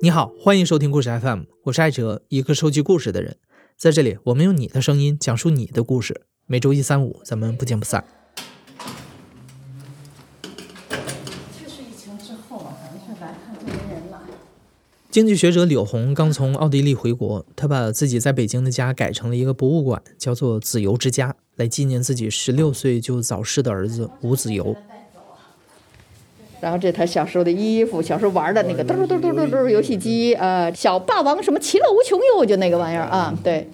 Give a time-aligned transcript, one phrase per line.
[0.00, 3.36] 你好，欢迎收听故事 FM，我是艾哲，一个收集故事的人。
[3.76, 6.22] 在这里，我们用你的声音讲述你的故事。
[6.46, 8.04] 每周一、三、五，咱们不见不散。
[11.58, 14.22] 去世疫情之后啊，咱们是来看这些人了。
[15.10, 24.76] 经济学者柳红刚从奥地利回国，他把自己在北京的家改成了一个博物馆，叫做“子由之家”，来纪念自己十六岁就早逝的儿子吴子由。
[26.60, 33.68] 然后这他小时候的衣服，小时候玩的那个嘟嘟嘟嘟嘟游戏机，呃，小霸王什么其乐无穷哟，就那个玩意儿啊，对。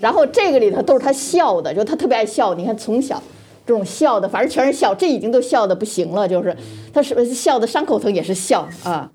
[0.00, 2.54] 然后这个里头都是他笑的，就他特别爱笑。
[2.54, 3.22] 你看从小
[3.66, 6.56] 这种笑的，反正全是笑，这已经都笑的不行了，就是
[6.92, 9.10] 他是笑的伤口疼也是笑啊。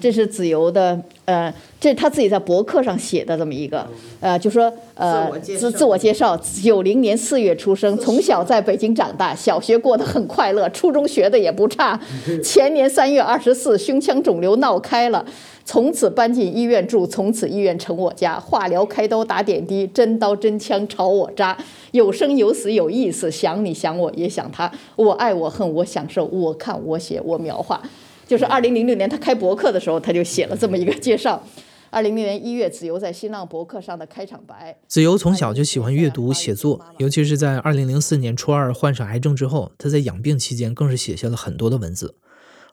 [0.00, 3.84] 这是子由的，呃，这是他自己在博客上写的这么一个，
[4.20, 11.98] 呃，就说呃自自我介绍，九零年四月出生，从小在北京长大，小学过得很快乐，初中学的也不差。
[12.44, 15.26] 前年三月二十四，胸腔肿瘤闹开了，
[15.64, 21.58] 从此搬进医院住，从此医院成我家，化疗、开刀、打点滴，真刀真枪朝我扎，
[21.90, 27.82] 有生有死有意思，想你想我也想他，我爱我恨我享受，我看我写我描画。
[28.28, 31.42] 就是二零零六年他开博客的时候，他就写了这么一个介绍。
[31.88, 34.78] 二零零年一月，子由在新浪博客上的开场白。
[34.86, 42.16] 子由从小就喜欢阅读写作，尤其是在二零零四年初二患上癌症之后，他在养病期间更是写下了很多的文字。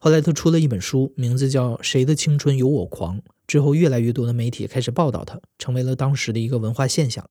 [0.01, 3.19] 后来他出了一本书，名字叫《谁的青春有我狂》。
[3.47, 7.25] 之后越来越多的媒体开始报道他，成为了当时的一个文化现象。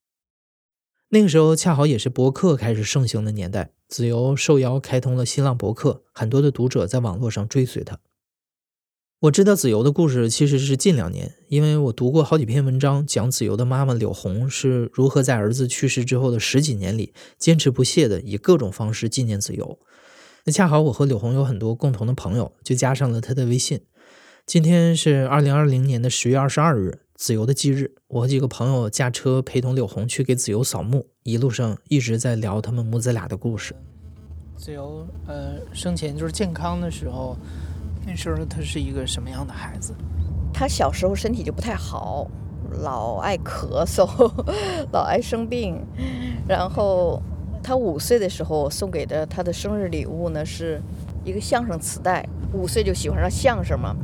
[1.11, 7.99] 那个时候恰好也是博客开始盛行的年代，子由受邀开通了新浪博客，很多的读者在网络上追随他。
[9.25, 19.79] 我知道子由的故事其实是近两年，因为我读过好几篇文章，讲子由的妈妈柳红是如何在儿子去世之后的十几年里，坚持不懈的以各种方式纪念子由。
[20.45, 23.81] 那恰好我和柳红有很多共同的朋友，就加上了他的微信。
[24.45, 27.95] 今天是二零二零年的十月二十二日，子由的忌日。
[28.09, 33.75] 我和几个朋友驾车陪同柳红去给子由扫墓，一路上一直在聊他们母子俩的故事。
[34.59, 37.39] 子由，呃，生前就是健康的时候。
[38.07, 39.95] 那时候他是一个什么样的孩子？
[40.53, 42.27] 他小时候身体就不太好，
[42.83, 44.07] 老爱咳嗽，
[44.93, 45.85] 老爱生病。
[46.47, 47.21] 然后
[47.63, 50.81] 他五岁的时候我送给的他的生日礼物呢，是
[51.25, 52.25] 一个相声磁带。
[52.53, 53.97] 五岁就喜欢上相声嘛，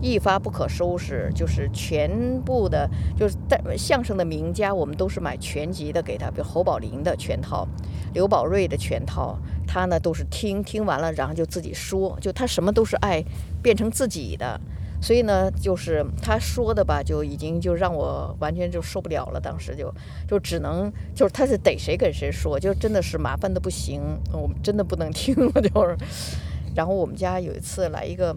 [0.00, 7.68] 一发不可收拾，就是全部的，就是带相声的名家，我们都是买全集的给他，比如侯宝林的全套，
[8.14, 9.38] 刘宝瑞的全套。
[9.66, 13.22] 他呢都是听听完了，然后就自己说，就他什么都是爱
[13.62, 14.58] 变成自己的，
[15.02, 19.38] 所以呢，就是他说的吧，就已经就让我完全就受不了了。
[19.38, 19.92] 当时就
[20.26, 24.00] 就只能就是他是逮谁跟谁说，就真的是麻烦的不行，
[24.32, 25.94] 我们真的不能听了就是。
[26.78, 28.32] 然后我们家有一次来一个，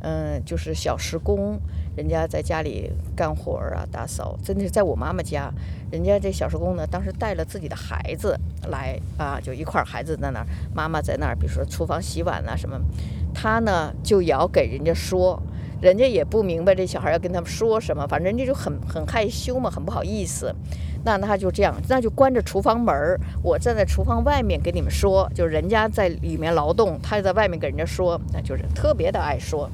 [0.00, 1.60] 嗯，就是小时工。
[1.96, 5.52] 人家在家里干活啊，打扫，真的是在我妈妈家。
[5.92, 8.36] 人家这小时工呢，当时带了自己的孩子
[8.68, 12.80] 来啊，就一块儿孩子在那儿，妈妈在那儿，比如说厨房洗碗啊什么。
[13.34, 15.40] 他呢就要给人家说，
[15.82, 20.52] 人家也不明白这小孩要跟他们说什么，反正人家就很很害羞嘛，很不好意思。
[21.04, 29.68] 那他就这样，那就关着厨房门儿，我站在厨房外面给你们说，就人家在里面劳动，他就在外面给人家说，那就是特别的爱说。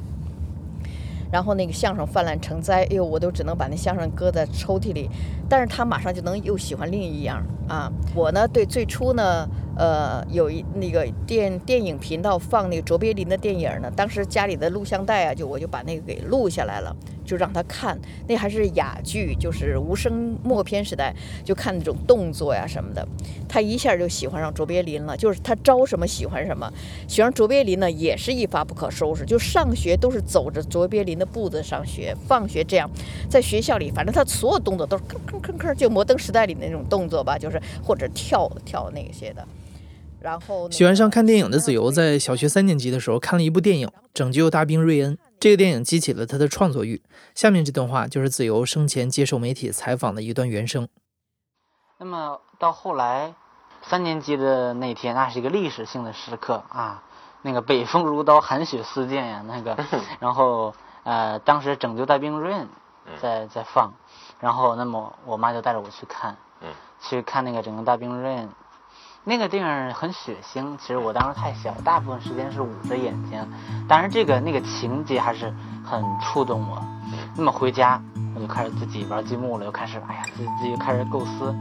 [1.33, 5.09] 然后那个相声泛滥成灾，哎呦，我都只能把那相声搁在抽屉里。
[5.49, 7.89] 但是他马上就能又喜欢另一样啊。
[8.15, 9.49] 我呢，对最初呢。
[9.81, 17.99] 呃，有一那个电电影频道放那个卓别林的电影呢，当时家里的录像带啊，就我就把那个给录下来了，就让他看。
[18.29, 23.09] 那还是哑剧，就是无声默片时代，就看那种动作呀什么的。
[23.49, 26.71] 他一下就喜欢上卓别林了，就是他招什么喜欢什么。
[27.09, 32.91] 喜欢卓别林呢，也是一发不可收拾，就上学都是走着卓别林的步子上学，放学这样，
[33.31, 39.43] 在学校里，反正他所有动作都是吭吭吭吭，就摩登时代里那种动作吧，就是或者跳跳那些的。
[40.21, 45.17] 然后喜欢上看电影的子由，在小学三年级的时候看了一部电影《拯救大兵瑞恩》。
[45.41, 47.03] 这个电影激起了他的创作欲。
[47.35, 50.87] 下面这段话就是子由生前接受媒体采访的一段原声。
[51.97, 53.35] 那么到后来，
[53.83, 57.03] 三年级的那天，那是一个历史性的时刻啊！
[57.41, 59.75] 那个北风如刀，寒雪似箭呀，那个。
[60.19, 60.75] 然后
[61.05, 62.69] 呃，当时《拯救大兵瑞恩》
[63.23, 63.95] 在在放，
[64.39, 66.37] 然后那么我妈就带着我去看，
[67.01, 68.47] 去看那个《拯救大兵瑞恩》。
[69.31, 73.39] 那个电影很血腥，其实我当时太小，大部分时间是捂着眼睛。
[73.87, 75.55] 但是这个那个情节还是
[75.85, 76.83] 很触动我。
[77.37, 78.03] 那么回家
[78.35, 81.55] 我就开始自己玩积木了，又开始哎呀，自己自己开始构思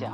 [0.00, 0.10] 想。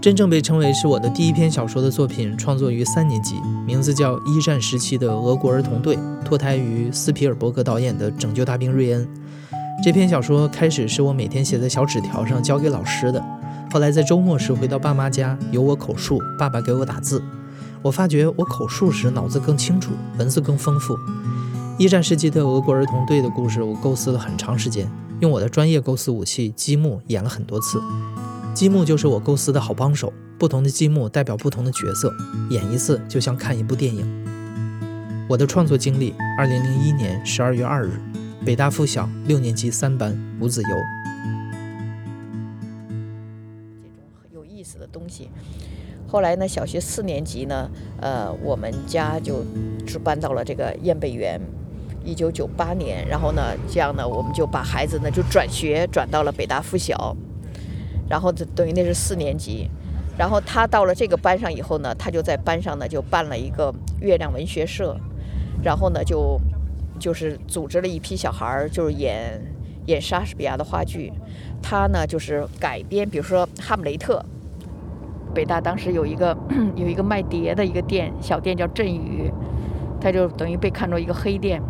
[0.00, 9.06] 真正被称为是我的第一篇小说的作品，创作于三年级，名字叫《一战时期的俄国儿童队》，脱胎于斯皮尔伯格导演的《拯救大兵瑞恩》。
[9.82, 13.20] 这篇小说开始是我每天写在小纸条上交给老师的，
[13.72, 17.20] 后来在周末时回到爸妈家，由我口述，爸爸给我打字。
[17.82, 20.96] 我发觉我口述时脑子更清楚，文字更丰富。
[21.78, 24.88] 一战时期的俄国儿童队的故事，我构思了很长时间，
[25.18, 27.82] 用我的专业构思武器积木演了很多次。
[28.54, 32.14] 积木就是我构思的好帮手，不同的积木代表不同的角色，
[32.50, 34.06] 演一次就像看一部电影。
[35.28, 38.00] 我的创作经历：二零零一年十二月二日，
[38.44, 40.68] 北大附小六年级三班吴子游。
[43.80, 45.30] 这种很有意思的东西。
[46.08, 49.44] 后来呢，小学四年级呢，呃，我们家就
[49.86, 51.40] 就搬到了这个燕北园。
[52.04, 57.16] 一九九八年，然后呢，这样呢，我们就把孩子呢就转学转到了北大附小。
[58.08, 59.70] 然后这等于那是四年级，
[60.18, 64.96] 然后他到了这个班上以后呢，他就在班上呢就办了一个月亮文学社，
[65.62, 66.40] 然后呢就
[67.02, 69.42] 就是组织了一批小孩儿，就是演
[69.86, 71.12] 演莎士比亚的话剧。
[71.60, 74.24] 他呢就是改编，比如说《哈姆雷特》。
[75.34, 76.36] 北大当时有一个
[76.76, 79.28] 有一个卖碟的一个店，小店叫振宇，
[80.00, 81.60] 他就等于被看作一个黑店。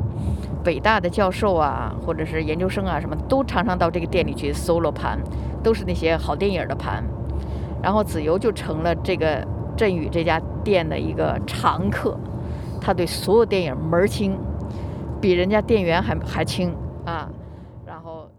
[0.62, 5.19] 北大的教授啊，或者是研究生啊，什么都常常到这个店里去搜罗盘。
[5.62, 7.05] 都是那些好电影的盘，
[7.81, 9.46] 然后子由就成了这个
[9.76, 12.19] 振宇这家店的一个常客，
[12.81, 14.37] 他对所有电影门儿清，
[15.22, 16.74] 比人家店员还还轻
[17.06, 17.30] 啊。
[17.86, 18.30] 然后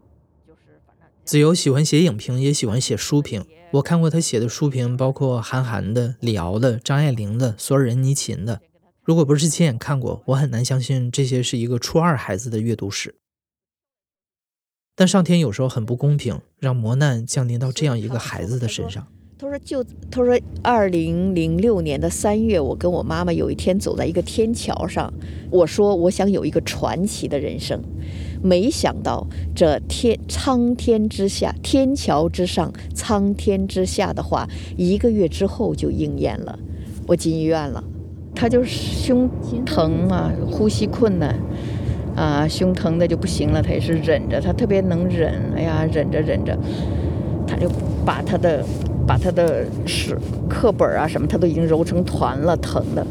[0.46, 3.46] 就是反正子由喜欢写影评，也喜欢写书评。
[3.72, 8.62] 我看过他写的书评，包括韩寒的、李敖的、张爱玲的、索尔仁尼琴的。
[9.02, 13.16] 如果不是亲眼看过，我很难相信这些是一个初二孩子的阅读史。
[14.96, 19.08] 但上天有时候很不公平，让磨难降临到这样一个孩子的身上。
[19.44, 25.14] 他说：“就他说，二零零六年的三月，我跟我妈妈有一天走在一个天桥上，
[25.52, 27.82] 我说我想有一个传奇的人生。
[28.42, 34.48] 没想到这天苍天之下，天桥之上，苍天之下的话，
[34.78, 36.58] 一个月之后就应验了。
[37.06, 37.84] 我进医院了，
[38.34, 39.30] 他就是胸
[39.66, 41.38] 疼啊，呼吸困难。”
[42.16, 45.34] 啊，胸疼的就不行了，他也是忍着，他特别能忍。
[45.56, 46.56] 哎呀，忍着忍着，
[47.60, 47.70] 就
[48.06, 48.64] 把他的
[49.06, 50.18] 把他的是
[50.50, 53.06] 课本啊什么，他都已经揉成团了，疼的。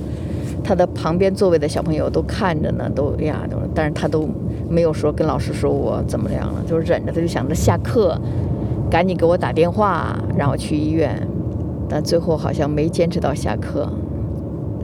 [0.64, 4.28] 他的旁边座位的小朋友都看着呢，都呀都，但是他都
[4.68, 8.16] 没有说跟老师说我怎么样了，就忍着，他就想着下课
[8.88, 11.26] 赶紧给我打电话，然后去医院，
[11.88, 13.88] 但最后好像没坚持到下课。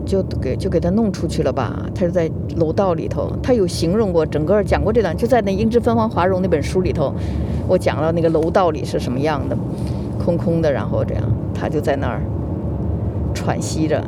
[0.05, 3.31] 就给就给他弄出去了吧，他就在楼道里头。
[3.43, 7.13] 他有形容过整个讲过这段，就在那《英姿芬芳华容》那本书里头，
[7.67, 9.55] 我讲了那个楼道里是什么样的，
[10.23, 11.23] 空空的，然后这样，
[11.53, 12.21] 他就在那儿
[13.33, 14.03] 喘息着。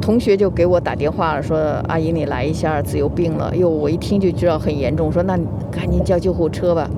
[0.00, 1.58] 同学就给我打电话了，说
[1.88, 5.38] ：“阿姨，你来一下，自由病了。”哟，我一听就知道很严重，说：“那
[5.70, 6.88] 赶紧叫救护车吧。”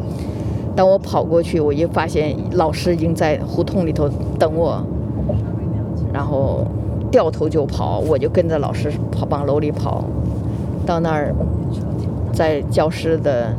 [0.76, 4.08] 当我跑过去，我一发现老师已经在胡同里头
[4.38, 4.84] 等我，
[6.12, 6.66] 然后。
[7.10, 10.04] 掉头就跑，我就跟着老师跑往楼里跑，
[10.86, 11.34] 到那儿，
[12.32, 13.52] 在教师的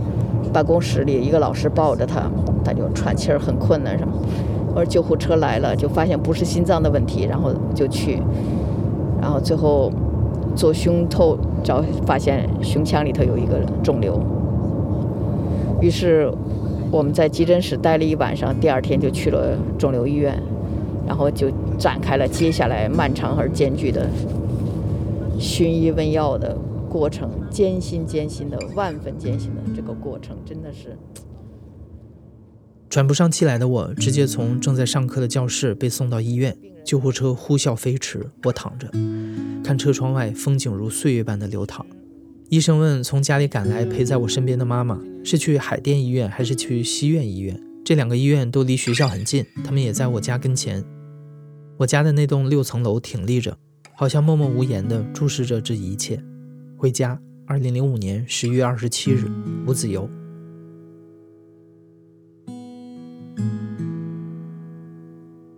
[0.54, 2.30] 办公室里，一个老师抱着他，
[2.64, 4.14] 他就喘气儿很困难什么。
[4.74, 8.22] 我说救护车来了，就发现不是心脏的问题，然后就去，
[9.22, 9.92] 然后最后
[10.56, 14.20] 做胸透，找发现胸腔里头有一个肿瘤。
[15.82, 16.32] 于是
[16.90, 20.42] 我们在急诊室待了一晚上，第二天就去了肿瘤医院。
[21.04, 21.48] 然后就
[21.82, 24.08] 展开了接下来漫长而艰巨的
[25.40, 26.56] 寻医问药的
[26.88, 30.96] 过程，艰辛艰辛的万分艰辛的这个过程，真的是
[32.88, 36.56] 喘不上气来的我，直接从正在上课的教室被送到医院。
[36.84, 38.90] 救护车呼啸飞驰，我躺着
[39.64, 41.86] 看车窗外风景如岁月般的流淌。
[42.50, 47.60] 医生问从家里赶来陪在我身边的妈妈是去海淀医院还是去西苑医院？
[47.86, 50.84] 这两个医院都离学校很近，他们也在我家跟前。
[51.82, 53.58] 我家的那栋六层楼挺立着，
[53.96, 56.24] 好像默默无言地注视着这一切。
[56.78, 59.28] 回家，二零零五年十一月二十七日，
[59.66, 60.08] 吴子游。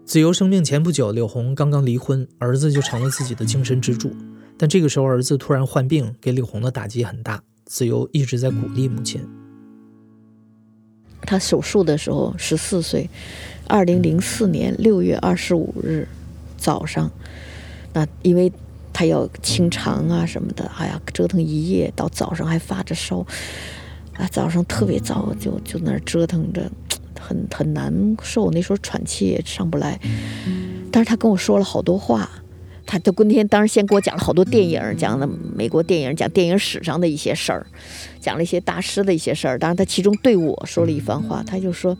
[0.05, 4.15] 子由生病前不久，柳红刚刚离婚，儿子就成了自己的精神支柱。
[4.57, 7.43] 但这个时候，儿子突然患病，给柳红的打击很大。
[7.65, 9.27] 子由一直在鼓励母亲。
[11.25, 13.09] 他手术的时候十四岁。
[13.67, 16.07] 二零零四年六月二十五日
[16.57, 17.11] 早上，
[17.93, 18.51] 那因为
[18.91, 23.25] 他要清肠啊什么的，哎呀，折腾一夜，到早上还发着烧，
[24.13, 26.69] 啊，早上特别早就就那儿折腾着，
[27.19, 29.99] 很很难受，那时候喘气也上不来。
[30.91, 32.29] 但是他跟我说了好多话，
[32.85, 37.65] 他他今天当时先给我讲了好多电影，讲了美国电影，讲电影史上的一些事儿，
[38.19, 39.57] 讲了一些大师的一些事儿。
[39.57, 41.97] 当然他其中对我说了一番话，他就说：“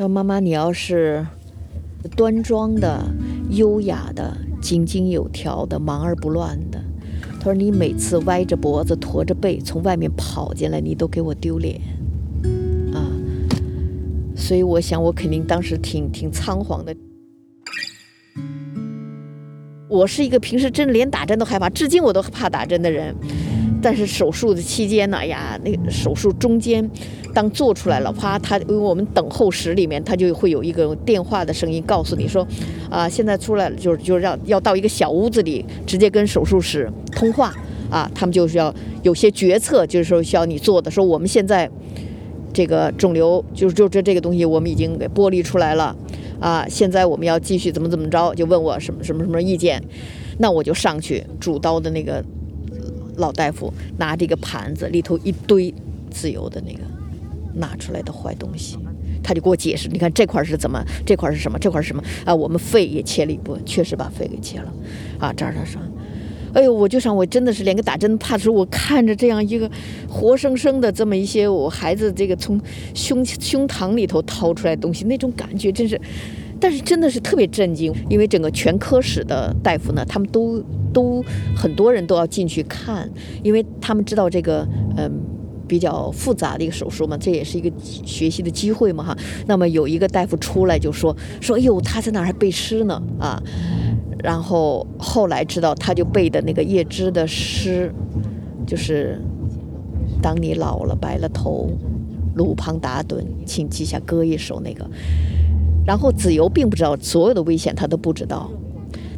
[0.00, 1.26] 他说妈妈，你要是
[2.16, 3.04] 端庄的、
[3.50, 6.82] 优雅的、井井有条的、忙而不乱的，
[7.38, 11.78] 他说你每次歪着脖子、驼着背从外面跑进来，你都给我丢脸。”
[12.94, 13.12] 啊，
[14.34, 16.96] 所以我想，我肯定当时挺挺仓皇的。
[19.86, 23.14] 我是一个平时真连打针都害怕，至今我都怕打针的人。
[23.82, 26.90] 但是手术的期间呢，哎呀，那个手术中间，
[27.34, 32.46] 当做出来了，啪，他因为我们等候室里面，他就会有一个电话的声音告诉你说，
[32.90, 37.54] 啊，现在出来了，就是就是要要到一个小屋子里，直接跟手术室通话
[37.90, 41.70] 啊，他们就是要有些决策，就是说需要你做的，说我们现在
[42.52, 45.94] 这个肿瘤就是就这这个东西，我们已经给剥离出来了。
[46.40, 48.34] 啊，现在我们要继续怎么怎么着？
[48.34, 49.82] 就问我什么什么什么意见，
[50.38, 52.24] 那我就上去主刀的那个
[53.18, 55.74] 老大夫拿这个盘子，里头一堆
[56.10, 56.80] 自由的那个
[57.54, 58.78] 拿出来的坏东西，
[59.22, 62.34] 他就给我解释，你看这块是怎么，这块是什么，这块是什么啊？
[62.34, 64.72] 我们肺也切了一部，确实把肺给切了，
[65.18, 65.80] 啊，这儿这说。
[66.52, 69.70] 哎呦，我就想，我真的是连个打针怕的时候，我看着这样一个
[70.08, 72.60] 活生生的这么一些我孩子这个从
[72.92, 76.00] 胸胸膛里头掏出来东西，那种感觉真是，
[76.58, 80.60] 但是真的是特别震惊，因为整个全科室的大夫呢，他们都
[80.92, 83.08] 都很多人都要进去看，
[83.44, 84.66] 因为他们知道这个
[84.96, 85.08] 嗯
[85.70, 89.16] 比较复杂的一个手术嘛，这也是一个学习的机会嘛哈。
[89.46, 93.40] 那么有一个大夫出来就说说，哎呦，他在那儿还背诗呢啊。
[94.18, 97.94] 然后后来知道，他就背的那个叶芝的诗，
[98.66, 99.22] 就是
[100.20, 101.70] “当你老了白了头，
[102.34, 104.84] 路旁打盹，请记下歌一首”那个。
[105.86, 108.50] 然后子由并不知道所有的危险，他都不知道。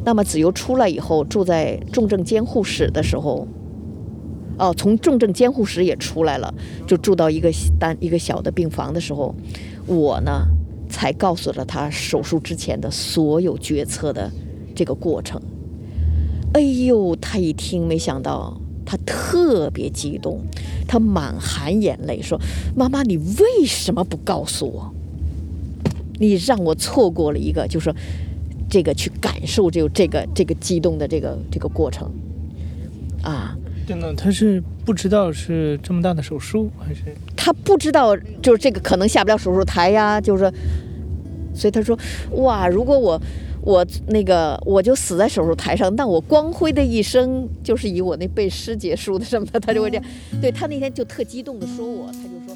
[0.05, 3.47] 那么子由出来以后，住在重症监护室的时候，
[4.57, 6.53] 哦，从重症监护室也出来了，
[6.87, 9.33] 就住到一个单一个小的病房的时候，
[9.85, 10.45] 我呢
[10.89, 14.31] 才告诉了他手术之前的所有决策的。
[14.75, 15.39] 这个过程，
[16.53, 20.39] 哎呦，他一听，没想到他特别激动，
[20.87, 22.41] 他满含眼泪说
[22.75, 24.91] ：“妈妈，你为什么不告诉我？
[26.19, 27.95] 你让我错过了一个，就说
[28.67, 32.11] 这个去感受这个这个这个激动的这个这个过程
[33.21, 33.55] 啊。”
[33.87, 37.01] 真的，他是不知道是这么大的手术，还是
[37.35, 40.51] 他不知道，就是这个可能下不了手术台呀，就是，
[41.53, 41.97] 所以他说
[42.43, 43.21] ：“哇，如果我。”
[43.65, 50.03] 我那个我就死在手术台上，那我光辉的一生就是以我那背诗结束的什么的，他就会这样。
[50.41, 52.53] 对他那天就特激动的说我，他就说。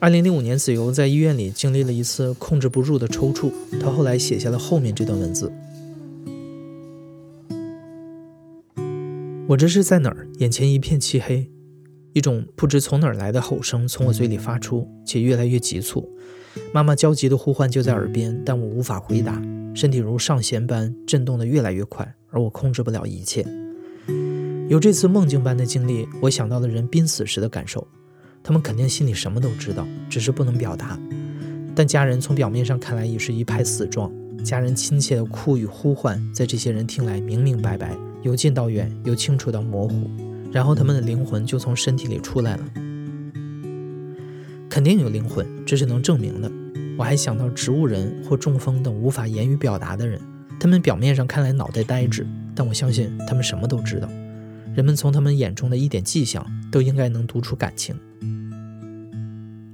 [0.00, 5.52] 二零零五年，子由在医院里经历了一次控制不住的抽搐，他后来写下了后面这段文字：
[9.48, 10.28] 我这是在哪儿？
[10.40, 11.50] 眼前一片漆黑，
[12.12, 16.06] 一种不知从哪儿来的吼声从我嘴里发出，且越来越急促。
[16.70, 19.40] 妈妈焦急的呼唤就在耳边，但我无法回答，
[19.74, 23.42] 身体如上弦般震动得越来越快，而我控制不了一切。
[24.68, 27.88] 有这次梦境般的经历，我想到了人濒死时的感受，
[28.42, 31.00] 他们肯定心里什么都知道，只是不能表达。
[31.74, 34.12] 但家人从表面上看来已是一派死状，
[34.44, 40.10] 家人亲切的哭与呼唤，在这些人听来明明白白，由近到远，由清楚到模糊，
[40.52, 42.64] 然后他们的灵魂就从身体里出来了。
[44.68, 46.50] 肯定有灵魂，这是能证明的。
[46.98, 50.20] 我还想到植物人或中风等无法言语表达的人，
[50.58, 54.08] 他们表面上看来脑袋呆滞，但我相信他们什么都知道。
[54.74, 57.98] 人们从他们眼中的一点迹象，都应该能读出感情。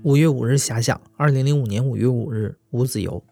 [0.02, 3.22] 五月五日遐想，二零零五年五月五日，吴子游。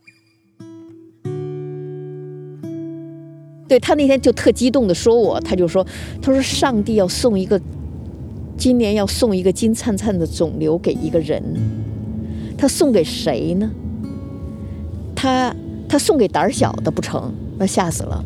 [3.69, 5.87] 对他那天就特激动的说我，他就说，
[6.21, 7.61] 他说上帝要送一个。
[8.54, 11.42] 今年要送一个金灿灿的肿瘤给一个人，
[12.57, 13.69] 他送给谁呢？
[15.16, 15.52] 他
[15.88, 18.25] 他送给胆小的不成，那吓死了。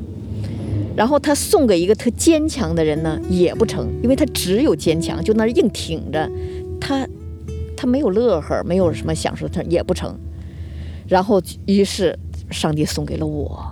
[0.94, 6.28] 然后他送给一个特坚强的人呢，也不成，因为他只有坚强，就那硬挺着，
[6.78, 7.08] 他
[7.74, 10.18] 他没有乐呵，没有什么享受，他也不成。
[11.06, 12.18] 然后于是
[12.50, 13.64] 上帝送给了我，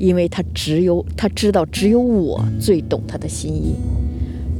[0.00, 3.74] 因为他只有他知道，只有我最懂他的心意。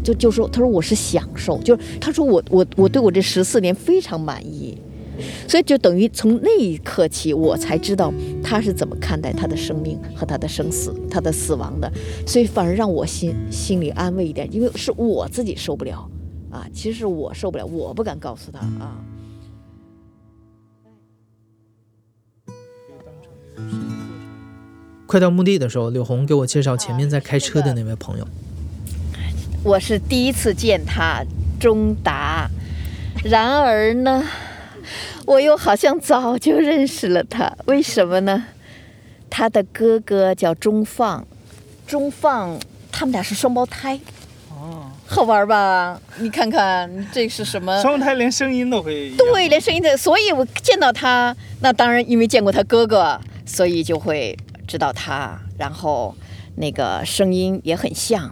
[0.04, 4.76] 就就说，他说我是享受，就是他说我我我对我这十四年非常满意，
[5.46, 11.92] 所以就等于从那一刻起，我才知道他是怎么看待他的生命和他的生死、他的死亡的，
[12.26, 16.08] 所以反而让我心心里安慰一点，因为是我自己受不了，
[16.50, 19.04] 啊，其实我受不了，我不敢告诉他啊。
[25.10, 28.28] 快到墓地的时候，柳红给我介绍前面在开车的那位朋友。
[29.64, 31.24] 我是第一次见他，
[31.58, 32.48] 钟达。
[33.24, 34.22] 然而呢，
[35.26, 37.52] 我又好像早就认识了他。
[37.66, 38.44] 为什么呢？
[39.28, 41.26] 他的哥哥叫钟放，
[41.88, 42.56] 钟放
[42.92, 43.98] 他们俩是双胞胎。
[44.50, 46.00] 哦，好玩吧？
[46.20, 47.82] 你看看这是什么？
[47.82, 49.10] 双胞胎连声音都会。
[49.16, 49.96] 对，连声音都。
[49.96, 54.38] 所以我见到他，那当然因为见过他哥哥，所以就会。
[54.70, 56.14] 知道他，然后
[56.54, 58.30] 那个声音也很像。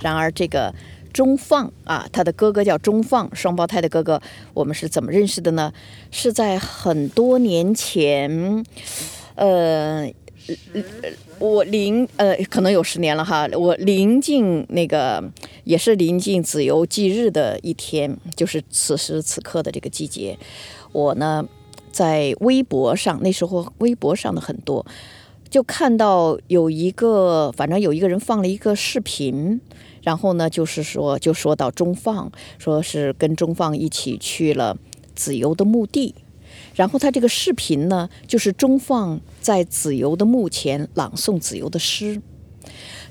[0.00, 0.74] 然而这个
[1.12, 4.20] 钟放啊，他的哥哥叫钟放，双胞胎的哥哥。
[4.52, 5.72] 我们是怎么认识的呢？
[6.10, 8.64] 是在很多年前，
[9.36, 10.12] 呃，
[11.38, 13.48] 我临呃可能有十年了哈。
[13.56, 15.22] 我临近那个
[15.62, 20.36] 也是临近子由忌日的一天，就是此时此刻的这个季节。
[20.90, 21.46] 我呢
[21.92, 24.84] 在微博上，那时候微博上的很多。
[25.54, 29.60] 就看到有一个，反正有一个人放了一个视频，
[30.02, 34.76] 然后呢，就是说，就说到钟放，说是跟钟放一起去了
[35.14, 36.12] 子由的墓地，
[36.74, 42.20] 然后他这个视频呢，就是钟放在子由的墓前朗诵子由的诗，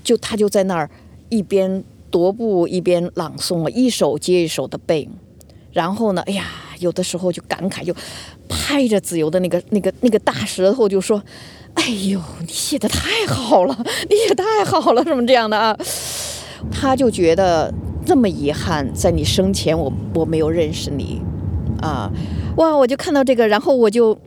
[0.03, 0.91] 就他就在那儿
[1.29, 1.81] 一边
[2.11, 5.07] 踱步一边朗诵了一首接一首的背，
[5.71, 6.45] 然后呢，哎呀，
[6.79, 7.95] 有的时候就感慨，就
[8.49, 11.23] 拍着子由的那个那个那个大舌头就说。
[11.75, 13.75] 哎呦，你写的太好了，
[14.09, 15.77] 你写太好了，什么这样的啊？
[16.71, 17.73] 他就觉得
[18.05, 21.21] 这么遗憾，在你生前我我没有认识你，
[21.81, 22.09] 啊，
[22.57, 22.75] 哇！
[22.75, 24.17] 我就看到这个，然后我就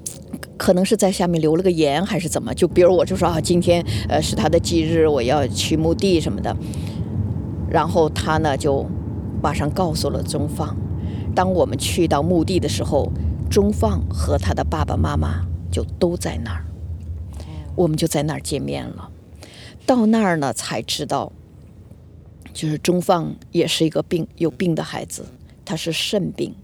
[0.56, 2.54] 可能是在下面留了个言，还是怎么？
[2.54, 6.56] 就比如我就说啊，今天呃是他的忌日，我要去墓地什么的。
[7.68, 8.86] 然后他呢就
[9.42, 10.74] 马上告诉了钟放，
[11.34, 13.10] 当我们去到墓地的时候，
[13.50, 16.64] 钟放和他的爸爸妈妈就都在那儿。
[17.74, 19.10] 我们就在那儿见面了，
[19.86, 21.32] 到那儿呢才知道，
[22.52, 25.24] 就是钟放也是一个病有病的孩子，
[25.64, 26.54] 他是肾病。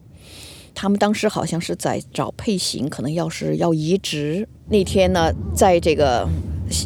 [0.74, 4.48] 他们当时好像是在找配型，可能要是要移植。
[4.68, 6.28] 那天呢，在这个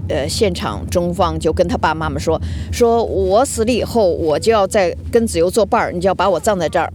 [0.08, 2.40] 呃现场，钟放就跟他爸妈妈说
[2.72, 6.90] ：“说我死了以后，我就要在跟子由作伴儿，你就要把我葬在这儿。”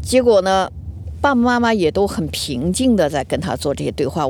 [0.00, 0.72] 结果呢，
[1.20, 4.26] 爸爸妈妈也都很平静的在跟他做这些对话。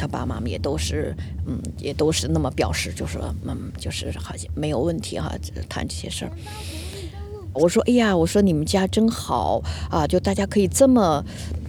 [0.00, 1.14] 他爸妈也都是，
[1.46, 5.30] 嗯，也都是那么表示，就说，嗯，就是好像没有问题哈，
[5.68, 6.32] 谈这些事儿。
[7.52, 9.60] 我说，哎呀，我说你们家真好
[9.90, 11.22] 啊，就大家可以这么，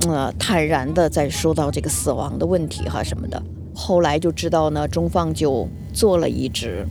[0.08, 3.44] 呃，坦然的在说到这个死亡的问题哈什么的。
[3.76, 6.88] 后来就知道呢，中放就做了移植，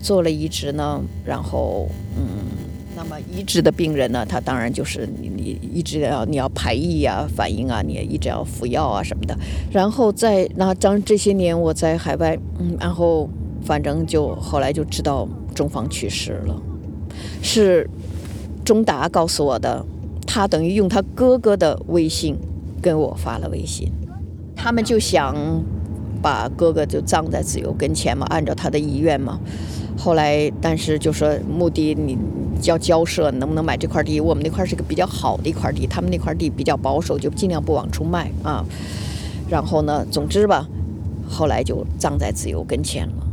[0.00, 2.65] 做了移植呢，然后，嗯。
[2.96, 9.36] 那么移植的病人呢，他当然就是你你一直要你要排异啊、反应啊，你也一直要服药啊什么的。
[9.70, 13.28] 然后在那当这些年我在海外，嗯，然后
[13.62, 16.62] 反正就后来就知道中方去世了，
[17.42, 17.86] 是
[18.64, 19.84] 中达告诉我的，
[20.26, 22.34] 他等于用他哥哥的微信
[22.80, 23.92] 跟我发了微信，
[24.54, 25.36] 他们就想
[26.22, 29.38] 把哥哥就葬在自由跟前嘛，按照他的遗愿嘛。
[29.98, 32.16] 后来但是就说目的你。
[32.60, 34.20] 叫交涉能不能买这块地？
[34.20, 38.64] 我们那块是个比较好的一块地，他们那块地比较保守，就尽量不往出卖啊。
[39.48, 40.68] 然后呢，总之吧，
[41.28, 43.26] 后来就葬在子由跟前了。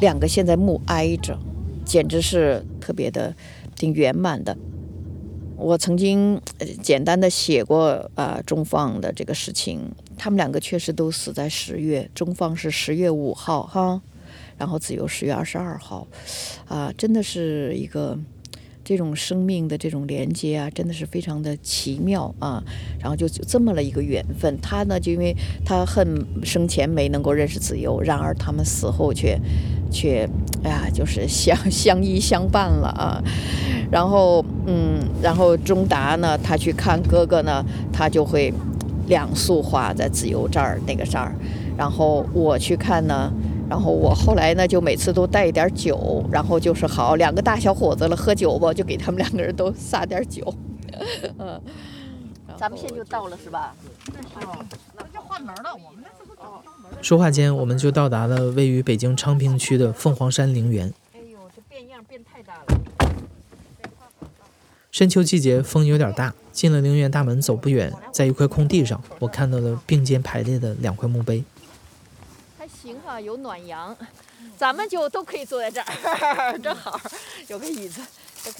[0.00, 1.38] 两个现在墓挨着，
[1.84, 3.34] 简直是特别的
[3.76, 4.56] 挺圆满的。
[5.56, 6.40] 我曾经
[6.82, 14.00] 简单的写过啊，中放的这个事情，他们两个确实都死在十月，中放是十月五号哈。
[14.60, 16.06] 然后自由十月二十二号，
[16.68, 18.14] 啊，真的是一个
[18.84, 22.62] 这种生命的这种连接啊，真的是非常的奇妙啊。
[23.00, 29.40] 然后就这么了一个缘分，他呢就因为他恨生前没能够认识自由，然而他们死后却
[29.90, 30.28] 却
[30.62, 33.24] 哎呀，就是相相依相伴了啊。
[33.90, 38.52] 然后嗯，然后钟达呢，他去看哥哥呢，他就会
[39.06, 41.34] 两束花在自由这儿那个这儿，
[41.78, 43.32] 然后我去看呢。
[43.70, 50.52] 然后我后来呢，就每次都带一点酒，然后就是好两个大小伙子了，喝酒吧，就给他们两个人都撒点酒。
[51.38, 51.60] 嗯，
[52.58, 53.72] 咱们现在就到了是吧？
[54.34, 55.72] 那就换门了。
[55.72, 56.04] 我们
[57.00, 60.92] 说话间，我们就到达了位于北京昌平区的凤凰山陵园。
[61.14, 62.66] 哎呦，这变样变太大了。
[64.90, 66.34] 深秋季节，风有点大。
[66.50, 71.44] 进了陵园大门，走不远，在一块空地上，我看到了并肩排列的两块墓碑。
[73.06, 73.96] 啊，有暖阳，
[74.56, 77.00] 咱们就都可以坐在这儿， 正好
[77.48, 78.00] 有个椅子，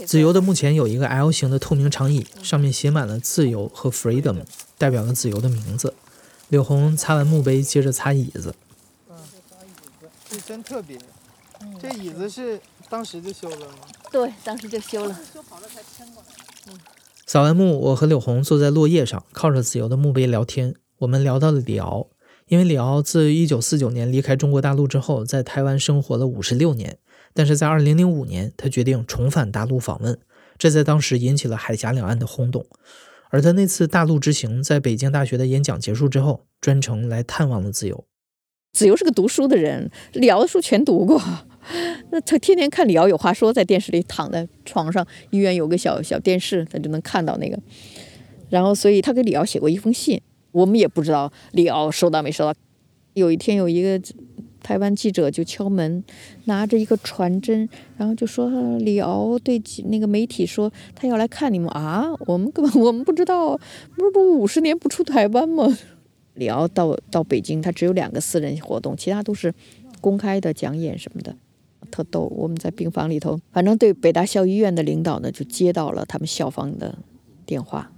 [0.07, 4.43] 自由的目前有一个 L 型的透明长椅，上面写满了“自由”和 “freedom”，
[4.77, 5.95] 代表了自由的名字。
[6.49, 8.55] 柳红擦完墓碑，接着擦椅子。
[9.09, 9.17] 嗯，
[10.29, 10.99] 这真特别。
[11.81, 13.75] 这椅子是当时就修了吗？
[14.11, 15.15] 对，当时就修了。
[15.33, 16.75] 修好了才迁过来。
[17.27, 20.75] 扫完墓，我和柳红坐在落叶上，靠着自由的墓碑聊天。
[20.99, 22.09] 我们聊到了李敖，
[22.51, 26.99] 因为李敖自1949年离开中国大陆之后，在台湾生活了56年。
[27.33, 30.19] 但是在2005年，他决定重返大陆访问，
[30.59, 32.67] 这在当时引起了海峡两岸的轰动。
[33.31, 38.05] 而他那次大陆之行，在北京大学的演讲结束之后，专程来探望了自由。
[38.73, 41.23] 子由是个读书的人，李敖的书全读过。
[42.11, 47.57] 那他天天看李敖有话说，在电视里躺在床上，医院有个小小电视，他就能看到那个。
[48.49, 50.21] 然后，所以他给李敖写过一封信，
[50.53, 52.55] 我们也不知道李敖收到没收到。
[53.15, 54.01] 有一天，有一个。
[54.63, 56.05] 台湾记者就敲门，
[56.45, 65.67] 拿着一个传真，然后就说李敖对那个媒体说他要来看你们啊，我们根本我们不知道，不是不五十年不出台湾吗？
[66.37, 69.53] 李敖到到北京，他只有两个私人活动，其他都是
[70.03, 71.35] 公开的讲演什么的，
[71.91, 72.31] 特逗。
[72.37, 76.99] 我们在病房里头，反正对北大校医院的领导呢，就接到了他们校方的
[77.47, 77.91] 电话，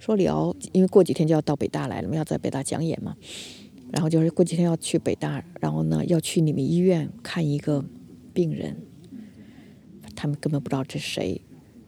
[0.00, 3.14] 说李敖因为过几天就要到北大来了嘛，要在北大讲演嘛。
[3.92, 7.84] 然后就是过几天要去北大，然后呢要去你们医院看一个
[8.32, 8.76] 病人，
[10.14, 11.40] 他们根本不知道这谁，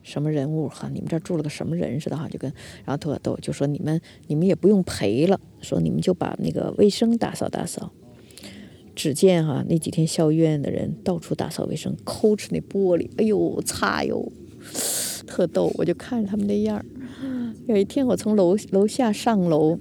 [0.03, 2.53] 什么人物哈，你们这儿住了个什么人似的哈，就跟
[2.85, 7.93] 然后特逗，就说你们你们也不用陪了，说你们就把那个卫生打扫打扫。
[8.95, 14.31] 只见哈那几天校医院的人到处打扫卫生，抠哧那玻璃，哎呦擦哟，
[15.27, 16.85] 特逗，我就看着他们那样儿。
[17.67, 19.79] 有一天我从楼楼下上楼。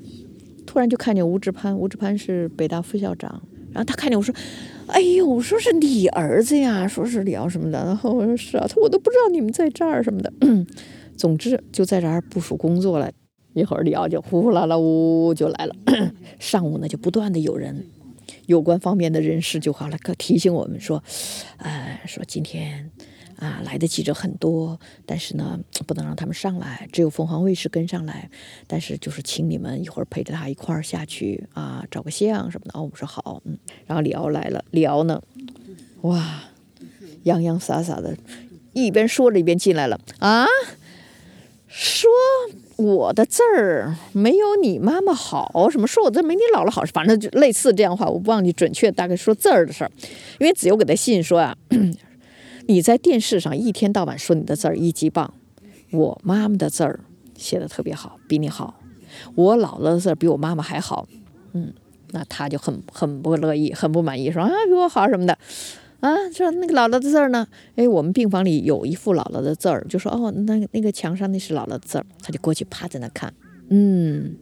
[0.64, 3.42] 突然就看见吴志攀，吴志攀是北大副校长，
[3.74, 4.34] 然后他看见我说
[4.88, 10.32] ：“哎呦，说是你儿子呀，说是李敖什么的。”然后我说：“是啊。”他：“我都不知道你们在这儿什么的。”
[11.18, 13.12] 总之就在这儿部署工作了。
[13.54, 15.76] 一会儿李敖就呼呼啦啦呜呜就来了。
[16.40, 17.88] 上午呢就不断的有人，
[18.46, 21.04] 有关方面的人士就好了，提醒我们说
[21.58, 22.90] ：“呃，说今天。”
[23.41, 28.30] 啊，来的记者很多，但是呢，不能让他们上来，只有凤凰卫视跟上来。
[28.67, 32.80] 但是就是请你们一会儿陪着他一块儿下去啊，照个相什么的。
[32.80, 33.58] 哦，我们说好，嗯。
[33.88, 35.19] 然后李敖来了，李敖呢，
[36.01, 36.43] 哇，
[37.23, 38.15] 洋洋洒洒的，
[38.73, 40.45] 一边说着一边进来了啊，
[41.67, 42.12] 说
[42.75, 49.91] 我的字儿没有你妈妈好，什么说我字没你姥姥好，反正就类似这样话，我不忘记准确大概说字儿的事儿，
[50.39, 51.58] 因为子由给他信说啊。
[52.72, 55.34] 你在电视上一天到晚说你的字儿一级棒，
[55.92, 57.02] 我妈妈的字儿
[57.36, 58.80] 写的特别好，比你好。
[59.36, 61.06] 我姥姥的字儿比我妈妈还好，
[61.52, 61.74] 嗯，
[62.12, 65.38] 那他就很很不乐意，很不满意，说啊比我好什么的，
[66.00, 67.46] 啊说那个姥姥的字儿呢？
[67.76, 73.34] 哎，我们病房里有一副姥姥的字儿，就说哦，那那个墙上那是姥姥的字儿，他就过去趴在那看，
[73.68, 74.38] 嗯。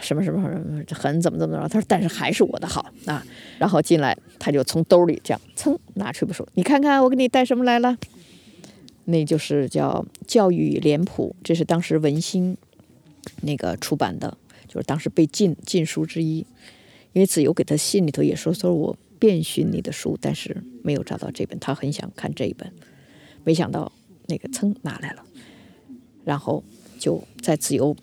[0.00, 1.68] 什么什么什么很怎么怎么着？
[1.68, 3.24] 他说，但是还是我的好啊。
[3.58, 7.96] 然后进来，他就从兜里这样噌拿出一本书，你看看我给你带什么来了？
[9.04, 12.56] 那就是叫《教育脸谱》，这是当时文心
[13.42, 16.38] 那个出版的，就是当时被禁禁书之一。
[17.12, 22.72] 因为子由给他信里头也说，说我遍寻你的书，但是没有找到这本，他很想看这一本，
[23.44, 23.92] 没想到
[24.26, 25.24] 那个噌拿来了，
[26.24, 26.64] 然后
[26.98, 27.96] 就在子由。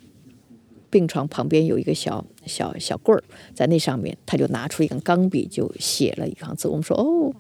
[0.92, 3.24] 病床旁边有一个小小小棍儿，
[3.56, 6.68] 在那上面，他就拿出一根钢笔，就写了一行字。
[6.68, 7.34] 我们说，哦，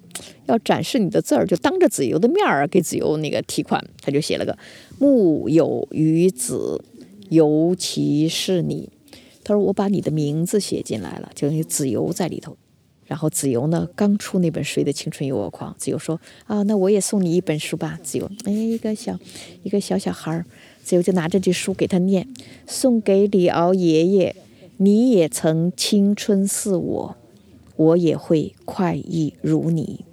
[0.47, 3.83] 要展示你的字儿，就当着子由的面儿给子由那个提款。
[4.01, 4.57] 他就写了个
[4.97, 6.83] “木有于子”，
[7.29, 8.89] 尤其是你。
[9.43, 12.57] 他说：“我把你的名字写进来了，就那子由在里头。”
[13.05, 19.19] 然后子由呢，刚出那本《谁的青春有我狂》，子由说：“啊，那我也送你一本书吧。”子由，哎，一个小
[19.63, 20.45] 一个小小孩儿。
[20.83, 22.27] 所以我就拿着这书给他念，
[22.67, 24.35] 送给李敖爷爷。
[24.77, 27.15] 你也曾青春似我，
[27.75, 30.05] 我也会快意如你。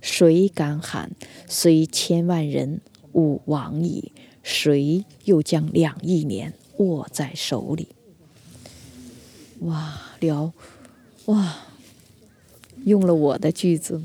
[0.00, 1.10] 谁敢喊？
[1.48, 2.80] 虽千万人，
[3.12, 4.12] 吾往矣。
[4.42, 7.88] 谁又将两亿年握在手里？
[9.60, 10.52] 哇，李敖，
[11.26, 11.56] 哇，
[12.84, 14.02] 用了我的句子，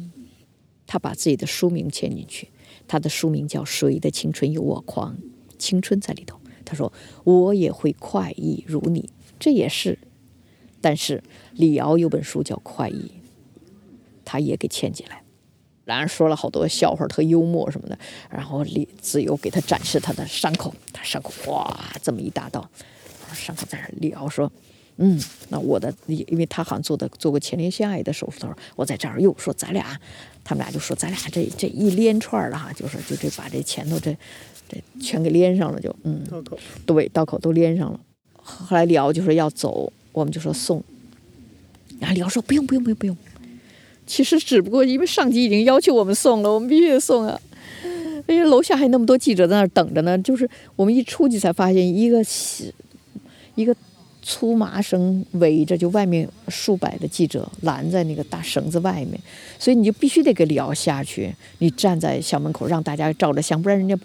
[0.86, 2.50] 他把自己的书名签进去。
[2.88, 5.16] 他的书名叫《谁的青春有我狂》。
[5.58, 6.92] 青春在里头，他说
[7.24, 9.98] 我也会快意如你，这也是。
[10.80, 13.12] 但是李敖有本书叫《快意》，
[14.24, 15.24] 他也给嵌进来，
[15.86, 17.98] 然后说了好多笑话，特幽默什么的。
[18.30, 22.70] 然后李子由给他展示他的伤口，他伤口哇这么一大道，
[23.34, 23.94] 伤口在这。
[23.98, 24.52] 李敖说
[25.00, 29.86] ：“嗯，那我的，因为他好像做的做过前列腺癌的手术，他说我在这儿，又说咱俩，
[30.44, 34.12] 他们俩就说咱俩这这一连串的哈，就是就这把这前头这
[34.68, 36.24] 这全给连上了，就嗯，
[36.88, 38.00] 对，道口都连上了。
[38.42, 40.84] 后来李敖就说要走，我们就说送，
[42.00, 43.16] 然后李敖说不用不用不用不用。
[44.08, 47.40] 其实只不过因为上级已经要求我们送了，我们必须得送啊。
[48.28, 52.24] 因为楼下还有那么多记者在那儿等着呢，就是我们一出去才发现一个
[53.54, 53.76] 一个。
[54.30, 59.18] 粗麻绳围着，就外面数百的记者拦在那个大绳子外面，
[59.58, 61.34] 所以你就必须得给李敖下去。
[61.60, 63.98] 你站在校门口，让大家照着相，不然人家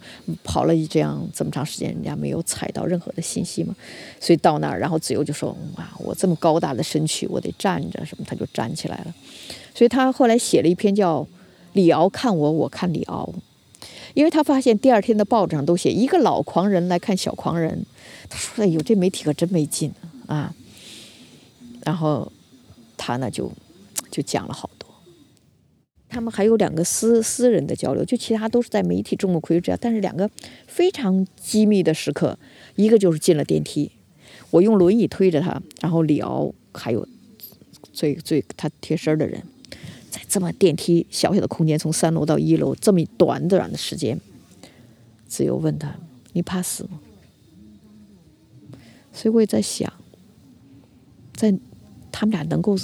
[0.44, 3.74] 跑了这样这么长时间，人家没有采到任何的信息嘛。
[4.20, 9.12] 所以到那儿，然后子由就说：“哇，我这么高大的身躯，我得站着什么？”他就站起来了。
[9.74, 11.20] 所以他后来写了一篇叫
[11.72, 13.28] 《李敖看我，我看李敖》，
[14.14, 17.84] 因为他发现第二天的报纸上都写一个老狂人来看小狂人。
[18.30, 19.92] 他说：“哎呦，这媒体可真没劲。”，
[20.26, 20.54] 啊
[21.84, 22.30] 然后
[22.96, 23.50] 他呢就
[24.10, 24.88] 就讲了好多，
[26.08, 30.30] 他们还有两个私私人的交流，就其他都是在媒体众目睽睽之下，但是两个
[30.66, 32.38] 非常机密的时刻，
[32.76, 33.90] 一个就是进了电梯，
[34.50, 37.08] 我用轮椅推着他，然后李敖还有
[37.92, 39.42] 最最他贴身的人，
[40.08, 44.20] 在这么电梯小小的空间从三楼到一楼这么短短的时间，
[45.26, 45.96] 子由问他
[46.32, 47.00] ：“你怕死吗？”
[49.12, 49.92] 所以我也在想。
[51.34, 51.52] 在
[52.10, 52.76] 他们俩能够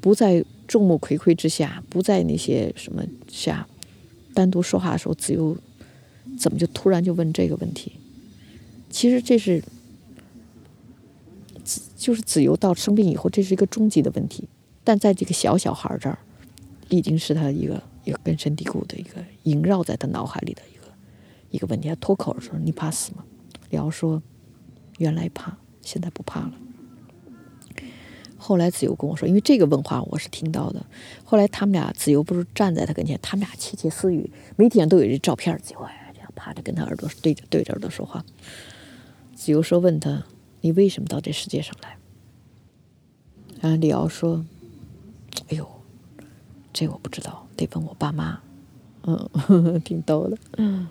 [0.00, 3.66] 不在众目睽睽之下，不在那些什么下
[4.34, 5.56] 单独说话的时候，子由
[6.38, 7.92] 怎么就突然就问这个问题？
[8.88, 9.62] 其实这是
[11.64, 14.48] 子就是子由到生病以后，这是一个终极的问题。
[14.84, 16.18] 但在这个小小孩这儿，
[16.88, 20.92] 已经是他一个一个根深蒂固的一个萦绕在他脑海里的一个
[21.50, 21.88] 一个问题。
[21.88, 23.24] 他脱口的时候：“你怕死吗？”
[23.70, 24.20] 李敖说
[24.98, 26.52] ：“原来怕，现在不怕了。”
[28.42, 30.84] 后来子由跟我说，因为这个问话我是听到的。
[31.24, 35.56] 后来他们俩，子由不是站在他跟前，他们俩窃窃私语，媒体上都有这照片。
[35.58, 38.24] 子由哎，这样趴着跟他耳朵对着对着耳朵说话。
[39.36, 40.24] 子由说：“问他，
[40.60, 41.96] 你为什么到这世界上来？”
[43.62, 44.44] 然后李敖说
[45.48, 45.68] ：“哎呦，
[46.72, 48.40] 这我不知道，得问我爸妈。”
[49.06, 50.36] 嗯，挺逗的。
[50.56, 50.88] 嗯，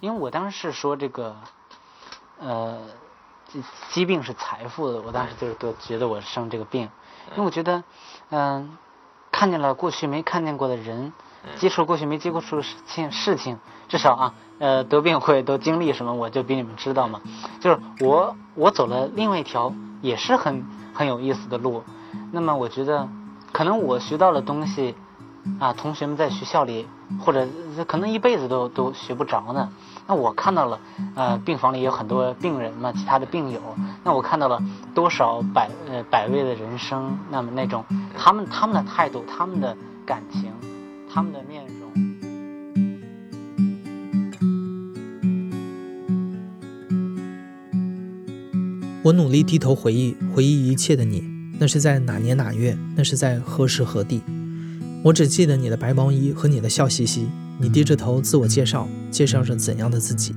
[0.00, 1.36] 因为我当时说这个，
[2.40, 2.80] 呃。
[3.90, 6.88] 疾病是财富的，我当时就是都觉得我生这个病，
[7.32, 7.82] 因为我觉得，
[8.30, 8.76] 嗯，
[9.32, 11.12] 看见了过去没看见过的人，
[11.56, 13.58] 接触过去没接触的事情事情，
[13.88, 17.20] 至少啊，呃，得病会都经历什么，我就比你们知道嘛。
[17.60, 21.82] 就是我我走了另外一条也是很很有意思的路，
[22.32, 23.08] 那么我觉得，
[23.52, 24.94] 可能我学到了东西。
[25.58, 26.86] 啊，同学们在学校里，
[27.18, 27.48] 或者
[27.86, 29.70] 可能一辈子都都学不着呢。
[30.06, 30.78] 那我看到了，
[31.14, 33.60] 呃，病房里有很多病人嘛，其他的病友。
[34.04, 34.62] 那我看到了
[34.94, 37.84] 多少百呃百味的人生，那么那种
[38.16, 40.52] 他们他们的态度，他们的感情，
[41.12, 41.90] 他们的面容。
[49.02, 51.24] 我努力低头回忆回忆一切的你，
[51.58, 52.76] 那是在哪年哪月？
[52.96, 54.22] 那是在何时何地？
[55.02, 57.26] 我只记得你的白毛衣和你的笑嘻嘻，
[57.58, 60.34] 你低着头自我介绍，介绍着怎样的自己。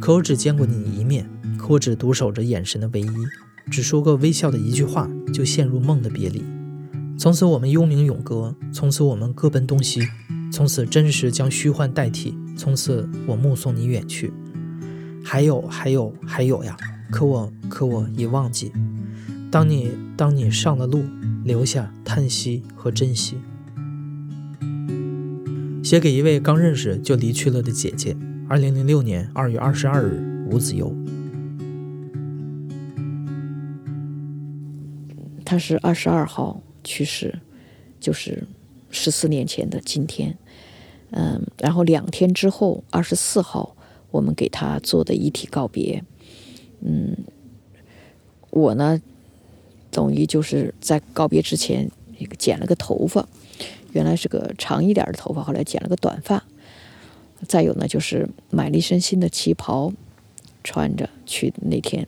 [0.00, 6.42] 可我只见过你一面，可我只独守着眼神的唯一，只说过微笑的一句话，就陷入梦的别离。
[7.18, 10.00] 从此我们幽冥永隔，从此我们各奔东西，
[10.50, 14.32] 从此真实将虚幻代替，从此我目送你远去。
[15.22, 16.74] 还有，还有，还有呀！
[17.10, 18.72] 可我，可我已忘记。
[19.50, 21.04] 当你，当你上了路，
[21.44, 23.36] 留下叹息和珍惜。
[25.84, 28.16] 写给一位刚认识就离去了的姐姐。
[28.48, 30.96] 二零零六年二月二十二日，吴子游。
[35.44, 37.38] 他是二十二号去世，
[38.00, 38.44] 就是
[38.88, 40.38] 十四年前的今天。
[41.10, 43.76] 嗯，然后两天之后，二十四号，
[44.10, 46.02] 我们给他做的遗体告别。
[46.80, 47.14] 嗯，
[48.48, 49.02] 我呢，
[49.90, 51.90] 等于就是在告别之前，
[52.38, 53.28] 剪了个头发。
[53.94, 56.44] 原来是个长一点的头发，后来剪了个短发。
[57.48, 59.92] 再有呢，就是买了一身新的旗袍，
[60.62, 62.06] 穿着去那天。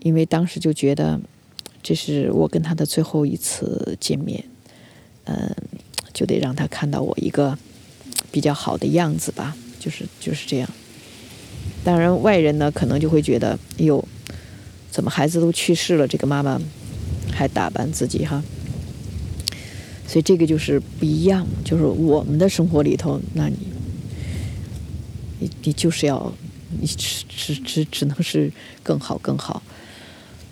[0.00, 1.20] 因为当时就觉得，
[1.82, 4.44] 这是我跟他的最后一次见面，
[5.24, 5.54] 嗯，
[6.12, 7.58] 就得让他看到我一个
[8.30, 10.68] 比较好的样子吧，就是就是这样。
[11.82, 14.06] 当然，外人呢可能就会觉得，哎呦，
[14.90, 16.60] 怎么孩子都去世了，这个妈妈
[17.32, 18.44] 还打扮自己哈？
[20.08, 23.56] 所以这个就是不一样，就是我们的生活里头，那你，
[25.38, 26.32] 你你就是要，
[26.80, 28.50] 你只只只只能是
[28.82, 29.62] 更好更好。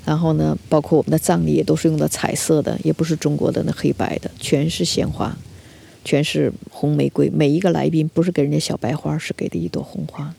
[0.05, 5.35] 然后呢，包括我们的葬礼也都是用的彩色的，也不是中国的那黑白的，全是鲜花，
[6.05, 7.31] 全是红玫瑰。
[7.31, 10.35] 每一个来宾不是给人家小白花，是给的一朵红花。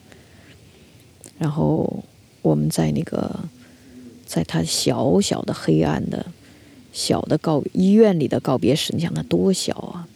[1.39, 2.03] 然后
[2.43, 3.39] 我们在那个，
[4.27, 6.25] 在他小小的黑暗的
[6.97, 10.07] 小的告医院里的告别室，你想那多小啊！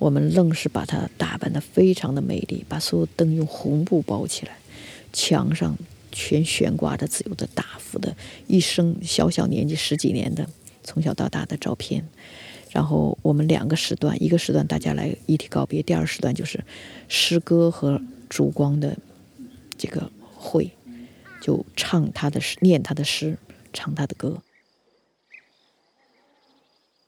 [0.00, 4.58] 我们愣是把它打扮的非常的美丽，把所有灯用红布包起来，
[5.12, 5.78] 墙上。
[6.14, 8.14] 全悬挂着自由的大幅的
[8.46, 10.46] 一生小小年纪十几年的
[10.84, 12.06] 从小到大的照片，
[12.70, 16.62] 然后我们两个时段，一个时段大家来一体告别，第二时段就是
[17.08, 18.94] 诗歌和烛光的
[19.78, 20.70] 这个会，
[21.40, 23.38] 就唱他的诗，念他的诗，
[23.72, 24.36] 唱他的歌。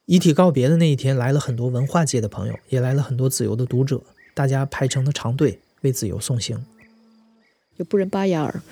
[0.06, 4.02] 遗体告别的那一天，来了很多文化界的朋友，也来了很多自由的读者，
[4.34, 6.62] 大家排成了长队为自由送行。
[7.78, 8.62] 就布仁巴雅尔，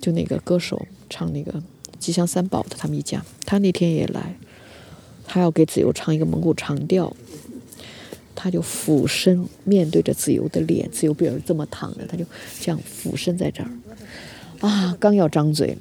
[0.00, 1.52] 就那个歌手唱那个
[1.98, 4.36] 《吉祥三宝》的他们一家，他那天也来，
[5.26, 7.14] 他要给子由唱一个蒙古长调，
[8.36, 12.24] 他就俯身面对着子由的脸，子由不是这么躺着，他就
[12.60, 13.70] 这样俯身在这儿，
[14.60, 15.76] 啊，刚要张嘴，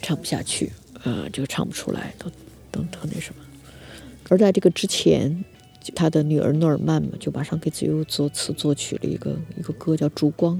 [0.00, 0.70] 唱不下去，
[1.02, 2.30] 呃，就唱不出来，都
[2.70, 3.42] 都都那什么。
[4.28, 5.44] 而在这个之前，
[5.94, 10.56] 他的女儿诺尔曼嘛，就马上给自由作词作曲了一个一个歌，叫《烛光》。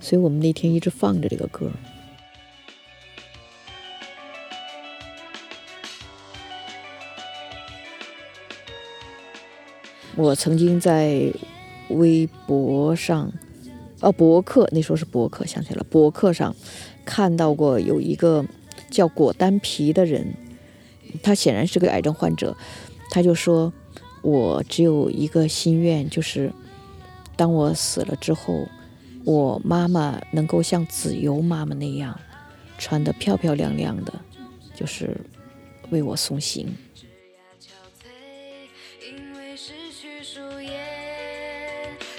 [0.00, 1.70] 所以我们那天一直放着这个歌。
[10.14, 11.30] 我曾经在
[11.90, 13.30] 微博上，
[14.00, 16.56] 哦，博客那时候是博客，想起来了，博客上
[17.04, 18.42] 看到过有一个
[18.90, 20.34] 叫果丹皮的人，
[21.22, 22.56] 他显然是个癌症患者，
[23.10, 23.72] 他就说
[24.22, 26.52] ：“我只有一个心愿，就是
[27.36, 28.66] 当我死了之后。”
[29.24, 32.16] 我妈妈能够像子由妈妈那样，
[32.78, 34.12] 穿得漂漂亮亮的，
[34.72, 35.20] 就是
[35.90, 36.72] 为我送行。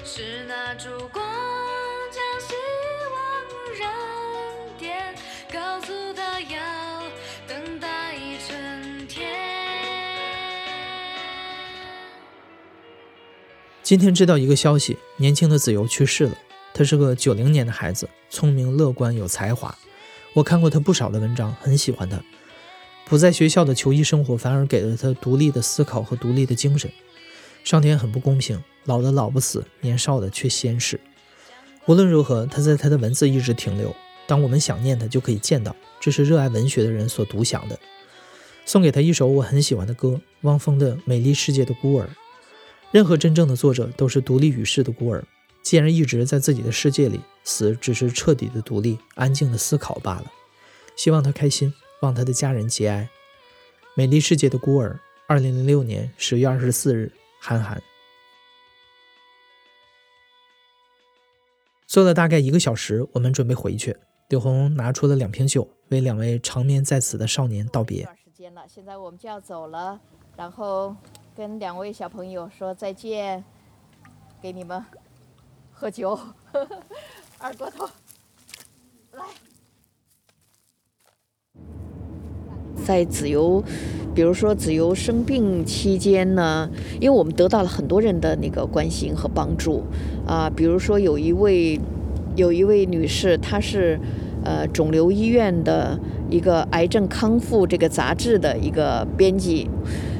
[0.04, 1.27] 是那烛光
[13.88, 16.36] 今天知道一个消息，年轻的子由去世了。
[16.74, 19.74] 他是个九零年的孩子，聪明、乐观、有才华。
[20.34, 22.22] 我看过他不少的文章，很喜欢他。
[23.06, 26.90] 不在学校的求医生活，反而给了他独立的思考和独立的精神。
[27.64, 31.00] 上天很不公平，老的老不死，年少的却先逝。
[31.86, 33.96] 无论如何，他在他的文字一直停留。
[34.26, 37.78] 当我们想念他，就可以见到，这是热爱文学的人所独享的。
[38.66, 42.04] 送给他一首我很喜欢的歌，汪峰的《美丽世界的孤儿》。
[42.90, 45.24] 任何真正的作者都是独立于世的孤儿。
[45.62, 50.32] 既然一直在自己的世界里，死只是彻底的独立，安静的思考罢了。
[50.96, 53.08] 希望他开心，望他的家人节哀。
[53.94, 57.82] 美丽世界的孤儿，二零零六年十月二十四日，韩寒。
[61.86, 63.96] 坐了大概一个小时，我们准备回去。
[64.28, 68.04] 柳红拿出了两瓶酒，为两位长眠在此的少年道别。
[68.24, 70.00] 时间了，现在我们就要走了，
[70.36, 70.94] 然后
[71.38, 73.44] 跟两位小朋友说再见，
[74.42, 74.84] 给你们。
[75.70, 76.18] 喝酒，
[77.38, 77.88] 二锅头，
[79.12, 79.22] 来。
[82.84, 83.62] 在子由，
[84.12, 86.68] 比如说子由生病期间呢，
[87.00, 89.84] 因为我们得到了很多人的那个关心和帮助
[90.26, 91.80] 啊，比如说有一位，
[92.34, 93.96] 有一位女士，她是
[94.44, 95.96] 呃肿瘤医院的
[96.28, 99.70] 一个癌症康复这个杂志的一个编辑，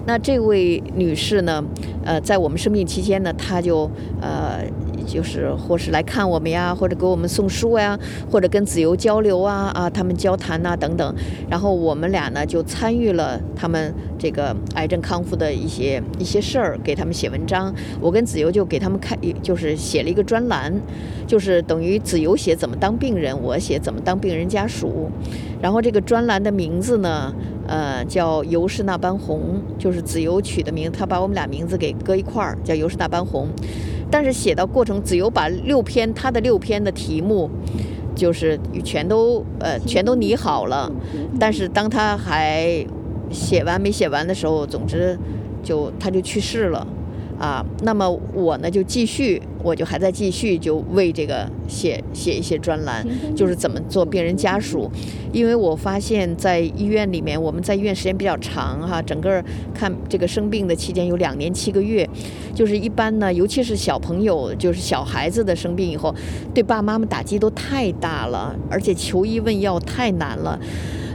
[0.08, 1.62] 那这位女士呢，
[2.02, 3.90] 呃，在我们生病期间呢，她就
[4.22, 4.64] 呃。
[5.06, 7.98] 就是或是来看我们呀，或者给我们送书呀，
[8.30, 11.14] 或者跟子由交流啊啊，他们交谈呐等等。
[11.48, 17.74] 然后我们俩呢就参与了他们这个癌症康复的一些一些事儿，给他们写文章。
[18.02, 20.78] 我跟子由就给他们开，就是写了一个专栏，
[21.26, 25.10] 就是等于子由写怎么当病人，我写怎么当病人家属。
[25.62, 27.32] 然后这个专栏的名字呢，
[27.68, 33.46] 呃，叫“尤氏那般红”，就是子由取的名，他把我们俩名字给搁一块儿，叫“尤氏那般红”。
[34.10, 37.50] 但是写到过程，子由把六篇他的六篇的题目，
[38.14, 40.90] 就是全都呃全都拟好了。
[41.38, 42.84] 但是当他还
[43.30, 45.18] 写完没写完的时候，总之
[45.62, 46.86] 就他就去世了。
[47.38, 54.90] 啊，那么我呢就继续，我就还在继续，就为这个写写一些专栏，就是怎么做病人家属。
[55.32, 62.08] 因为我发现，在医院里面，我们在医院时间比较长哈，整个看这个生病的期间有两年七个月，
[62.54, 66.12] 就是一般呢，尤其是小朋友，就是小孩子的生病以后，
[66.52, 70.58] 对爸爸妈妈打击都太大了，而且求医问药太难了。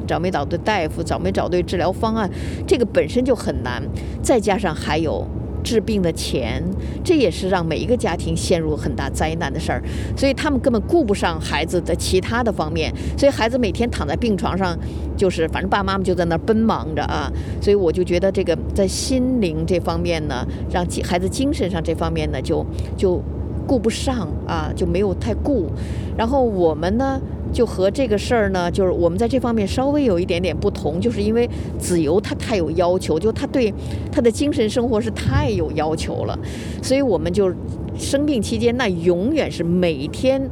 [0.05, 2.29] 找没找对大夫，找没找对治疗方案，
[2.67, 3.81] 这个本身就很难，
[4.21, 5.25] 再加上还有。
[5.63, 6.61] 治病的钱，
[7.03, 9.81] 这也是让每一个家庭陷入很大灾难的事儿，
[10.15, 14.77] 所以他们根本顾不上孩子的其他的方面，所以孩子每天躺在病床上，
[15.15, 22.65] 就是反正爸爸妈妈就在那儿奔忙着啊，所以我就觉得这个在心灵这方面呢，让孩子精神上这方面呢，就
[22.97, 23.21] 就
[23.65, 25.71] 顾不上啊，就没有太顾，
[26.17, 27.19] 然后我们呢。
[27.53, 31.47] 就和这个事儿呢，就是我们在这方面稍微有一点点不同，就是因为
[31.77, 33.71] 子由他太有要求，就他对
[34.11, 36.37] 他的精神生活是太有要求了，
[36.81, 37.53] 所以我们就
[37.95, 40.49] 生病期间那永远是每天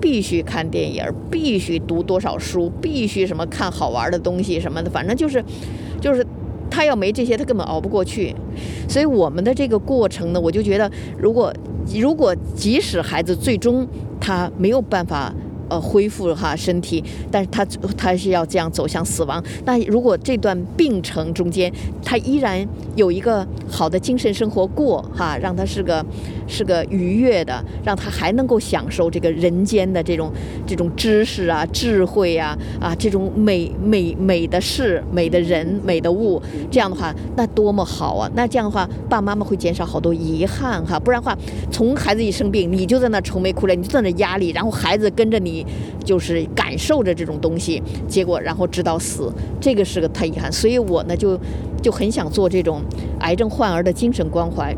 [0.00, 5.44] 必须看电影，必须读多少书，必须什么看好玩的东西什么的，反正就是
[6.00, 6.26] 就是
[6.70, 8.34] 他要没这些，他根本熬不过去。
[8.88, 11.52] 所以我们的这个过程呢，我就觉得，如果
[11.94, 13.86] 如果即使孩子最终
[14.18, 15.32] 他没有办法。
[15.72, 17.64] 呃，恢复哈身体，但是他
[17.96, 19.42] 他是要这样走向死亡。
[19.64, 21.72] 那如果这段病程中间，
[22.04, 22.62] 他依然
[22.94, 26.04] 有一个好的精神生活过哈，让他是个
[26.52, 30.30] 是个愉悦的，让他还能够享受这个人间的这种
[30.66, 36.40] 这种知识啊、智慧啊啊这种美美美的事、美的人、美的物，
[36.70, 38.30] 这样的话，那多么好啊！
[38.34, 41.00] 那这样的话，爸爸妈妈会减少好多遗憾哈。
[41.00, 41.36] 不然的话，
[41.70, 45.66] 从孩子一生病，你就在那愁眉苦脸，你就在那压力，然后孩子跟着你。
[46.04, 50.50] 就是感受着这种东西，结果然后直到死，这个是个太遗憾。
[50.50, 51.38] 所以我呢就
[51.80, 52.82] 就很想做这种
[53.20, 54.76] 癌症患儿的精神关怀，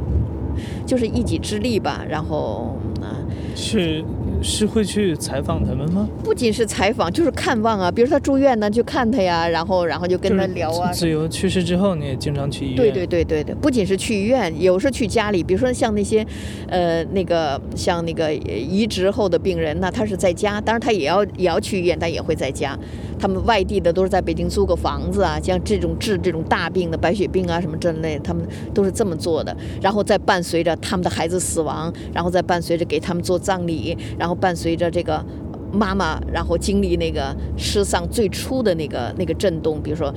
[0.86, 2.04] 就是一己之力吧。
[2.08, 3.18] 然后啊，
[3.54, 4.04] 是。
[4.46, 6.06] 是会去采访他们吗？
[6.22, 7.90] 不仅是采访，就是看望啊。
[7.90, 10.92] 比如说他住院呢，去看他呀，然后然后就跟他聊啊。
[10.92, 12.76] 自由去世之后，你也经常去医院。
[12.76, 15.42] 对对对对对，不仅是去医院，有时候去家里。
[15.42, 16.26] 比如说像那些，
[16.68, 22.78] 呃，那个像那个移植后的病人，那他是在家，当然他也要也要去医院，但也会在家。
[23.18, 29.56] 他们外地的都是在北京租个房子啊，像这种治这种大病的白血病啊什么这类，他们都是这么做的。
[29.80, 35.24] 然后再伴随着他们的孩子死亡，然后再伴随着给他们做葬礼，然后伴随着这个
[35.72, 40.12] 妈妈，然后经历那个失丧最初的那个那个震动，比如说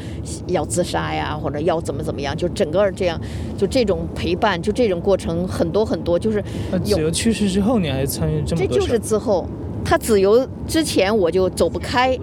[0.48, 3.20] 要自杀呀，或者要怎么怎么样，就整个这样，
[3.58, 6.42] 就这种陪伴，就这种过程很多很多，就是
[6.84, 8.68] 子由去世之后，你还参与这么多？
[8.68, 9.48] 这就是之后，
[9.84, 12.18] 他子由之前我就走不开。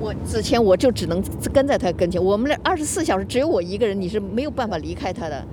[0.00, 1.22] 我之前我就只能
[1.52, 5.44] 跟在他跟前，我们那二十四小时只有我一个人，你是没有办法离开他的。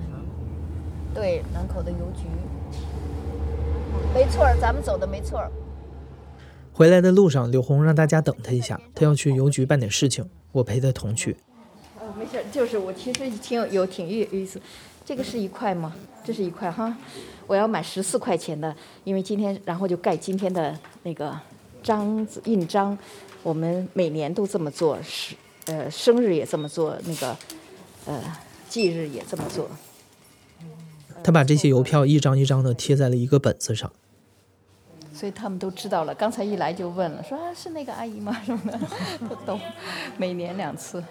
[1.14, 2.26] 对，南口的邮局，
[4.14, 5.42] 没错咱们走的没错
[6.72, 11.36] 回来的路上，柳红让大家等他一下，他要去邮局办点事情，我陪他同去。
[12.00, 14.60] 呃，没事就是我其实挺有有挺有意思。
[15.04, 15.94] 这个是一块吗？
[16.24, 16.96] 这是一块哈，
[17.46, 18.74] 我要买十四块钱的，
[19.04, 21.38] 因为今天然后就盖今天的那个
[21.82, 22.96] 章子印章。
[23.42, 25.34] 我们每年都这么做，是
[25.66, 27.36] 呃生日也这么做，那个
[28.06, 28.36] 呃
[28.68, 29.68] 忌日也这么做。
[31.24, 33.92] 他把这些邮票一张一张的贴在了一个本子上，
[35.12, 36.14] 所以他们都知道了。
[36.14, 38.42] 刚才一来就问了，说是那个阿姨吗？
[38.44, 38.80] 什么的
[39.28, 39.60] 都懂。
[40.16, 41.02] 每年两次。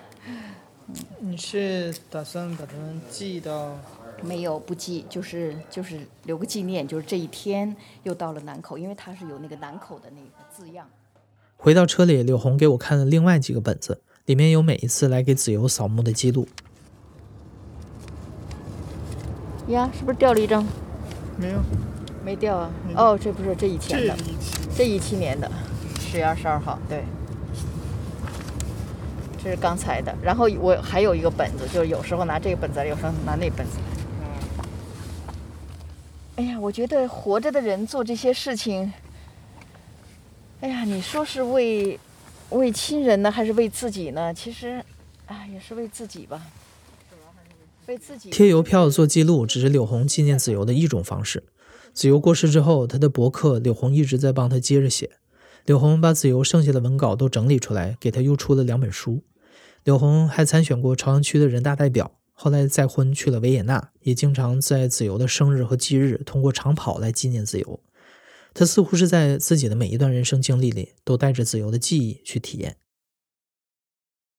[1.19, 3.77] 你是打算把它们寄到？
[4.21, 10.87] 没有，不寄，就是就是留个纪念，就是这一天又到了南口，因为它是有那个南口的那个字样。
[11.63, 16.47] 回到车里，柳红给我看了另外几个本子，里面有每一次来给子由扫墓的记录。
[19.67, 20.65] 呀，是不是掉了一张？
[21.37, 21.59] 没有，
[22.25, 22.71] 没掉啊。
[22.95, 24.17] 哦，这不是这一天的，
[24.75, 25.51] 这一七年的，
[25.99, 27.03] 十月二十二号，对。
[29.43, 33.73] 这是刚才的，然后我还有一个本子，就是有时候拿这个本子，有时候拿那本子。
[36.37, 38.91] 哎呀，我觉得活着的人做这些事情。
[40.61, 41.99] 哎呀，你说是为
[42.51, 44.31] 为亲人呢，还是为自己呢？
[44.31, 44.83] 其实，
[45.25, 46.39] 啊，也是为自己吧。
[47.87, 51.43] 为自己贴邮票做记录，只是柳红纪念子由的一种方式。
[51.93, 55.09] 子由过世之后，他的博客柳红一直在帮他接着写。
[55.65, 59.23] 柳红把子由剩下的文稿都整理出来，给他又出了两本书。
[59.83, 67.79] 柳红还参选过朝阳区的人大代表，后来再婚去了维也纳，也经常在子由的生日和忌日通过长跑来纪念子由。
[68.53, 72.75] 他似乎是在自己的每一段人生经历里，都带着自由的记忆去体验。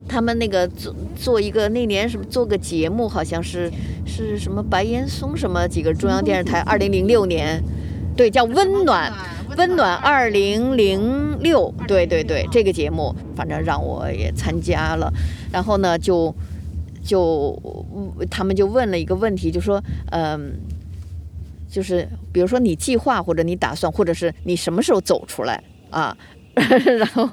[0.06, 3.72] 他们那个做做一个那年什么做个节目，好像是
[4.04, 7.62] 是什么白岩松什么几个中央电视台，二零零六年，
[8.16, 9.12] 对，叫温暖
[9.56, 15.10] 温暖二零零六，对对对，这个节目反正让我也参加了，
[15.52, 16.34] 然后呢就
[17.04, 17.56] 就
[18.30, 20.60] 他们就问了一个问题，就说嗯。
[21.72, 26.14] 就是比如说你计划或者你打算，或者是你什么时候走出来啊？
[26.54, 27.26] 然后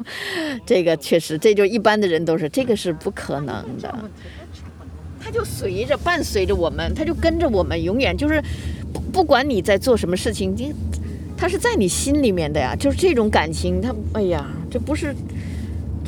[0.65, 4.09] 这个确实，这就一般的人都是这个是不可能的。
[5.19, 8.41] 他就随着伴随着我们，他就跟着我们，永远就是
[8.93, 10.73] 不不管你在做什么事情，你
[11.35, 12.73] 他是在你心里面的呀。
[12.73, 15.13] 就是这种感情，他哎呀，这不是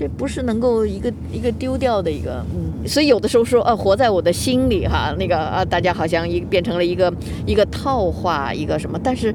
[0.02, 2.88] 这不是能够一个一个丢掉的一个嗯。
[2.88, 7.14] 所以有的时候说啊，活在我的心里哈，那个啊，大家好像一变成了一个
[7.46, 9.00] 一个套话，一个什么？
[9.04, 9.34] 但是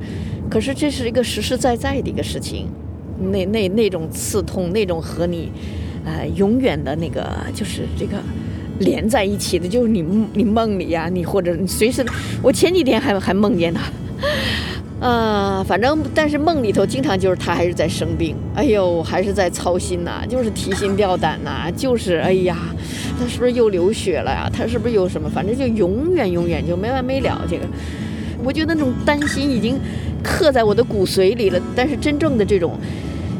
[0.50, 2.66] 可是这是一个实实在在的一个事情。
[3.32, 5.50] 那那那种刺痛，那种和你，
[6.04, 8.18] 呃，永远的那个就是这个
[8.80, 10.02] 连在一起的，就是你
[10.34, 12.04] 你梦里呀，你或者随时，
[12.42, 13.80] 我前几天还还梦见他，
[15.00, 22.56] 啊，反正但是梦里头经常就是他还是在生病，哎呦，还是在操心呐，就是提心吊胆呐，就是哎呀，
[23.18, 24.50] 他是不是又流血了呀？
[24.50, 25.28] 他是不是有什么？
[25.28, 27.42] 反正就永远永远就没完没了。
[27.48, 27.66] 这个，
[28.42, 29.78] 我觉得那种担心已经
[30.22, 31.60] 刻在我的骨髓里了。
[31.74, 32.78] 但是真正的这种。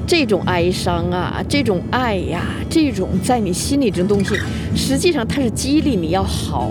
[0.08, 4.36] 这种哀伤啊，这种爱呀，这种在你心里这东西，
[4.72, 6.70] 实际上它是激励你要好，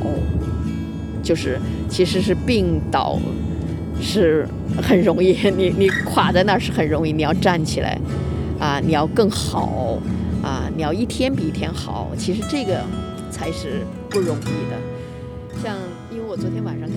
[1.22, 1.60] 就是
[1.90, 3.20] 其实是病倒
[4.02, 4.48] 是
[4.82, 8.00] 很容易， 你你垮在那儿是很容易，你要站起来
[8.60, 10.00] 啊，你要更好
[10.44, 12.82] 啊，你要一天比一天好，其实这个
[13.32, 15.62] 才是不容易的。
[15.64, 15.76] 像
[16.12, 16.88] 因为我昨天晚上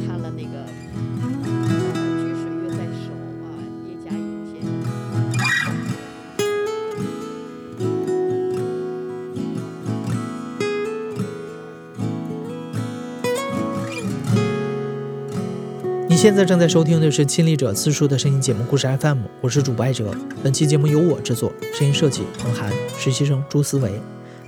[16.21, 20.13] 现在正在收听的是亲历者自述的声音节目故事 FM，我是主播艾哲。
[20.43, 23.93] 本期节目由我制作，声音设计彭涵，实习生朱思维。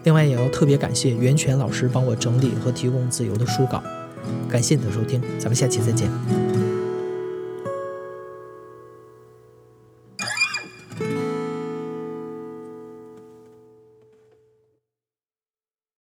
[0.02, 3.80] 另外也要特别感谢袁泉老师帮我整理和提供自由的书稿。
[4.48, 6.10] 感谢你的收听，咱们下期再见。